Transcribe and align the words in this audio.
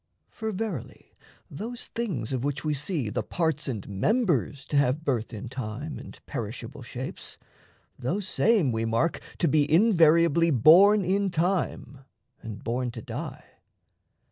For, 0.31 0.51
verily, 0.51 1.13
those 1.47 1.85
things 1.89 2.33
of 2.33 2.43
which 2.43 2.65
we 2.65 2.73
see 2.73 3.11
The 3.11 3.21
parts 3.21 3.67
and 3.67 3.87
members 3.87 4.65
to 4.69 4.77
have 4.77 5.03
birth 5.03 5.31
in 5.31 5.47
time 5.47 5.99
And 5.99 6.19
perishable 6.25 6.81
shapes, 6.81 7.37
those 7.99 8.27
same 8.27 8.71
we 8.71 8.83
mark 8.83 9.19
To 9.37 9.47
be 9.47 9.71
invariably 9.71 10.49
born 10.49 11.05
in 11.05 11.29
time 11.29 11.99
And 12.41 12.63
born 12.63 12.89
to 12.89 13.03
die. 13.03 13.45